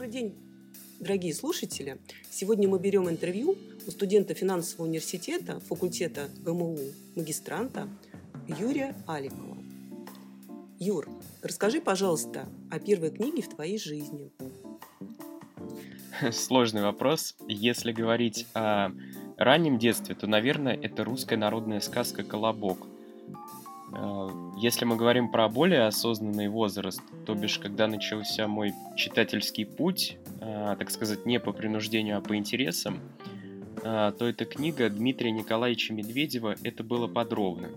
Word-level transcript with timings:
Добрый 0.00 0.14
день, 0.14 0.34
дорогие 0.98 1.34
слушатели. 1.34 1.98
Сегодня 2.30 2.66
мы 2.66 2.78
берем 2.78 3.10
интервью 3.10 3.58
у 3.86 3.90
студента 3.90 4.32
финансового 4.32 4.88
университета, 4.88 5.60
факультета 5.60 6.30
МУ, 6.46 6.78
магистранта 7.16 7.86
Юрия 8.48 8.96
Аликова. 9.06 9.58
Юр, 10.78 11.06
расскажи, 11.42 11.82
пожалуйста, 11.82 12.48
о 12.70 12.78
первой 12.78 13.10
книге 13.10 13.42
в 13.42 13.50
твоей 13.50 13.78
жизни. 13.78 14.32
Сложный 16.32 16.80
вопрос. 16.80 17.36
Если 17.46 17.92
говорить 17.92 18.46
о 18.54 18.92
раннем 19.36 19.78
детстве, 19.78 20.14
то, 20.14 20.26
наверное, 20.26 20.78
это 20.80 21.04
русская 21.04 21.36
народная 21.36 21.80
сказка 21.80 22.24
«Колобок». 22.24 22.86
Э, 23.92 24.28
если 24.56 24.84
мы 24.84 24.96
говорим 24.96 25.28
про 25.28 25.48
более 25.48 25.86
осознанный 25.86 26.48
возраст, 26.48 27.02
то 27.26 27.34
бишь, 27.34 27.58
когда 27.58 27.86
начался 27.86 28.46
мой 28.48 28.72
читательский 28.96 29.64
путь, 29.64 30.18
э, 30.40 30.76
так 30.78 30.90
сказать, 30.90 31.26
не 31.26 31.40
по 31.40 31.52
принуждению, 31.52 32.18
а 32.18 32.20
по 32.20 32.36
интересам, 32.36 33.00
э, 33.82 34.12
то 34.18 34.26
эта 34.26 34.44
книга 34.44 34.88
Дмитрия 34.90 35.30
Николаевича 35.30 35.92
Медведева 35.92 36.56
«Это 36.62 36.84
было 36.84 37.06
подробно». 37.06 37.68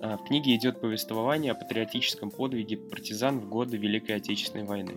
В 0.00 0.28
книге 0.28 0.54
идет 0.54 0.80
повествование 0.80 1.50
о 1.50 1.54
патриотическом 1.56 2.30
подвиге 2.30 2.76
партизан 2.76 3.40
в 3.40 3.48
годы 3.48 3.78
Великой 3.78 4.14
Отечественной 4.14 4.64
войны. 4.64 4.94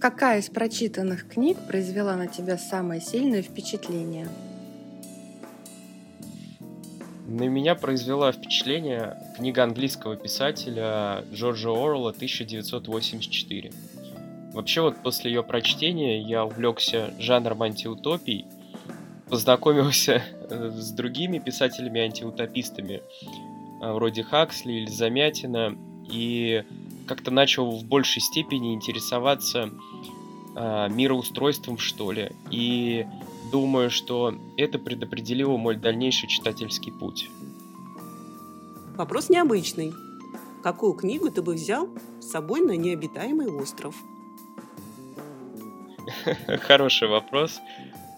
Какая 0.00 0.40
из 0.40 0.48
прочитанных 0.48 1.28
книг 1.28 1.58
произвела 1.68 2.16
на 2.16 2.26
тебя 2.26 2.56
самое 2.56 3.02
сильное 3.02 3.42
впечатление? 3.42 4.28
На 7.26 7.44
меня 7.44 7.74
произвела 7.74 8.32
впечатление 8.32 9.16
книга 9.36 9.62
английского 9.62 10.14
писателя 10.14 11.24
Джорджа 11.32 11.70
Орла 11.70 12.12
«1984». 12.12 13.74
Вообще 14.52 14.82
вот 14.82 15.02
после 15.02 15.32
ее 15.32 15.42
прочтения 15.42 16.20
я 16.20 16.44
увлекся 16.44 17.14
жанром 17.18 17.62
антиутопий, 17.62 18.46
познакомился 19.28 20.22
э, 20.50 20.70
с 20.76 20.90
другими 20.90 21.38
писателями-антиутопистами, 21.38 23.00
э, 23.80 23.92
вроде 23.92 24.22
Хаксли 24.22 24.72
или 24.72 24.90
Замятина, 24.90 25.76
и 26.10 26.62
как-то 27.08 27.30
начал 27.30 27.70
в 27.70 27.86
большей 27.86 28.20
степени 28.20 28.74
интересоваться 28.74 29.70
э, 30.56 30.88
мироустройством, 30.90 31.78
что 31.78 32.12
ли. 32.12 32.30
И 32.50 33.06
думаю, 33.54 33.88
что 33.88 34.34
это 34.56 34.80
предопределило 34.80 35.56
мой 35.56 35.76
дальнейший 35.76 36.28
читательский 36.28 36.90
путь. 36.90 37.30
Вопрос 38.96 39.30
необычный. 39.30 39.94
Какую 40.64 40.94
книгу 40.94 41.30
ты 41.30 41.40
бы 41.40 41.54
взял 41.54 41.88
с 42.20 42.32
собой 42.32 42.62
на 42.62 42.72
необитаемый 42.72 43.46
остров? 43.46 43.94
Хороший 46.62 47.06
вопрос. 47.06 47.60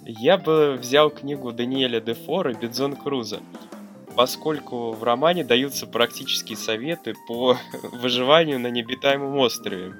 Я 0.06 0.38
бы 0.38 0.78
взял 0.80 1.10
книгу 1.10 1.52
Даниэля 1.52 2.00
Дефора 2.00 2.54
«Бедзон 2.54 2.96
Круза», 2.96 3.40
поскольку 4.16 4.92
в 4.92 5.04
романе 5.04 5.44
даются 5.44 5.86
практические 5.86 6.56
советы 6.56 7.12
по 7.28 7.58
выживанию 7.92 8.58
на 8.58 8.68
необитаемом 8.68 9.36
острове. 9.36 9.96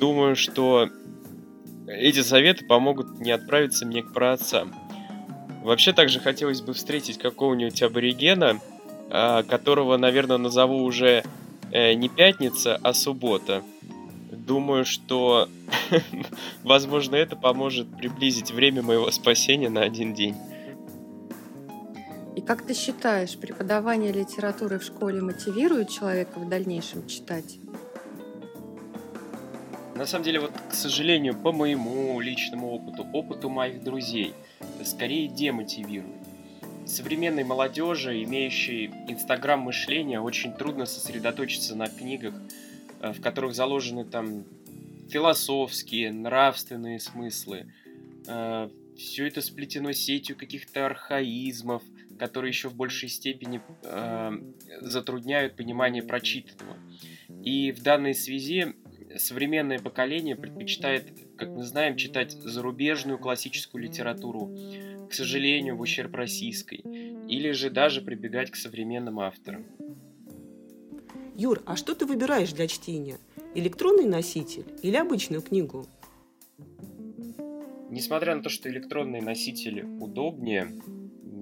Думаю, 0.00 0.34
что 0.34 0.88
эти 1.90 2.22
советы 2.22 2.64
помогут 2.64 3.20
не 3.20 3.32
отправиться 3.32 3.86
мне 3.86 4.02
к 4.02 4.12
праотцам. 4.12 4.74
Вообще 5.62 5.92
также 5.92 6.20
хотелось 6.20 6.62
бы 6.62 6.72
встретить 6.72 7.18
какого-нибудь 7.18 7.82
аборигена, 7.82 8.60
а, 9.10 9.42
которого, 9.42 9.96
наверное, 9.96 10.38
назову 10.38 10.82
уже 10.82 11.24
э, 11.72 11.92
не 11.94 12.08
пятница, 12.08 12.78
а 12.82 12.94
суббота. 12.94 13.62
Думаю, 14.30 14.84
что, 14.84 15.48
возможно, 16.62 17.16
это 17.16 17.36
поможет 17.36 17.94
приблизить 17.96 18.52
время 18.52 18.82
моего 18.82 19.10
спасения 19.10 19.68
на 19.68 19.82
один 19.82 20.14
день. 20.14 20.36
И 22.36 22.40
как 22.40 22.62
ты 22.62 22.72
считаешь, 22.72 23.36
преподавание 23.36 24.12
литературы 24.12 24.78
в 24.78 24.84
школе 24.84 25.20
мотивирует 25.20 25.90
человека 25.90 26.38
в 26.38 26.48
дальнейшем 26.48 27.06
читать? 27.06 27.58
На 30.00 30.06
самом 30.06 30.24
деле, 30.24 30.40
вот, 30.40 30.52
к 30.52 30.72
сожалению, 30.72 31.38
по 31.38 31.52
моему 31.52 32.18
личному 32.20 32.70
опыту, 32.70 33.06
опыту 33.12 33.50
моих 33.50 33.84
друзей, 33.84 34.32
скорее 34.82 35.28
демотивирует. 35.28 36.16
Современной 36.86 37.44
молодежи, 37.44 38.24
имеющей 38.24 38.86
инстаграм 39.08 39.60
мышления, 39.60 40.18
очень 40.18 40.54
трудно 40.54 40.86
сосредоточиться 40.86 41.76
на 41.76 41.88
книгах, 41.88 42.32
э, 43.02 43.12
в 43.12 43.20
которых 43.20 43.54
заложены 43.54 44.06
там 44.06 44.44
философские, 45.10 46.12
нравственные 46.12 46.98
смыслы. 46.98 47.70
Э, 48.26 48.70
Все 48.96 49.26
это 49.26 49.42
сплетено 49.42 49.92
сетью 49.92 50.34
каких-то 50.34 50.86
архаизмов, 50.86 51.82
которые 52.18 52.48
еще 52.48 52.70
в 52.70 52.74
большей 52.74 53.10
степени 53.10 53.60
э, 53.82 54.32
затрудняют 54.80 55.56
понимание 55.56 56.02
прочитанного. 56.02 56.78
И 57.44 57.72
в 57.72 57.82
данной 57.82 58.14
связи 58.14 58.74
современное 59.18 59.78
поколение 59.78 60.36
предпочитает, 60.36 61.12
как 61.36 61.48
мы 61.48 61.62
знаем, 61.64 61.96
читать 61.96 62.32
зарубежную 62.32 63.18
классическую 63.18 63.82
литературу, 63.82 64.56
к 65.08 65.14
сожалению, 65.14 65.76
в 65.76 65.80
ущерб 65.80 66.14
российской, 66.14 66.78
или 67.28 67.50
же 67.52 67.70
даже 67.70 68.00
прибегать 68.00 68.50
к 68.50 68.56
современным 68.56 69.20
авторам. 69.20 69.66
Юр, 71.36 71.62
а 71.64 71.76
что 71.76 71.94
ты 71.94 72.06
выбираешь 72.06 72.52
для 72.52 72.68
чтения? 72.68 73.18
Электронный 73.54 74.04
носитель 74.04 74.66
или 74.82 74.96
обычную 74.96 75.42
книгу? 75.42 75.86
Несмотря 77.88 78.36
на 78.36 78.42
то, 78.42 78.48
что 78.48 78.68
электронные 78.68 79.22
носители 79.22 79.82
удобнее, 79.82 80.70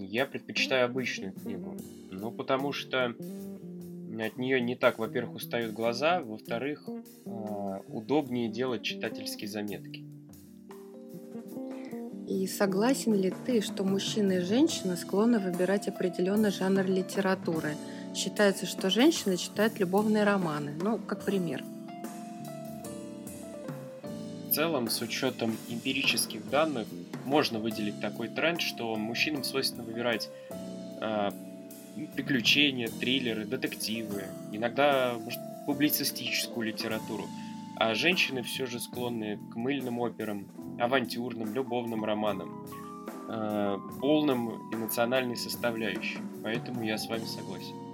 я 0.00 0.24
предпочитаю 0.24 0.86
обычную 0.86 1.32
книгу. 1.32 1.76
Ну, 2.10 2.30
потому 2.30 2.72
что 2.72 3.14
от 4.26 4.36
нее 4.36 4.60
не 4.60 4.74
так, 4.74 4.98
во-первых, 4.98 5.36
устают 5.36 5.72
глаза, 5.72 6.20
во-вторых, 6.20 6.88
а, 7.26 7.80
удобнее 7.88 8.48
делать 8.48 8.82
читательские 8.82 9.48
заметки. 9.48 10.04
И 12.28 12.46
согласен 12.46 13.14
ли 13.14 13.32
ты, 13.46 13.62
что 13.62 13.84
мужчины 13.84 14.34
и 14.34 14.40
женщины 14.40 14.96
склонны 14.96 15.38
выбирать 15.38 15.88
определенный 15.88 16.50
жанр 16.50 16.84
литературы? 16.84 17.74
Считается, 18.14 18.66
что 18.66 18.90
женщины 18.90 19.38
читают 19.38 19.78
любовные 19.78 20.24
романы. 20.24 20.74
Ну, 20.82 20.98
как 20.98 21.24
пример. 21.24 21.64
В 24.50 24.52
целом, 24.52 24.90
с 24.90 25.00
учетом 25.00 25.56
эмпирических 25.68 26.50
данных, 26.50 26.86
можно 27.24 27.58
выделить 27.60 28.00
такой 28.00 28.28
тренд, 28.28 28.60
что 28.60 28.96
мужчинам 28.96 29.44
свойственно 29.44 29.84
выбирать 29.84 30.28
э, 31.00 31.30
приключения, 32.06 32.88
триллеры, 32.88 33.44
детективы, 33.44 34.24
иногда, 34.52 35.14
может, 35.18 35.40
публицистическую 35.66 36.66
литературу. 36.66 37.26
А 37.76 37.94
женщины 37.94 38.42
все 38.42 38.66
же 38.66 38.80
склонны 38.80 39.38
к 39.52 39.56
мыльным 39.56 40.00
операм, 40.00 40.46
авантюрным, 40.78 41.54
любовным 41.54 42.04
романам, 42.04 42.66
э, 43.28 43.78
полным 44.00 44.72
эмоциональной 44.72 45.36
составляющей. 45.36 46.18
Поэтому 46.42 46.82
я 46.82 46.98
с 46.98 47.08
вами 47.08 47.24
согласен. 47.24 47.87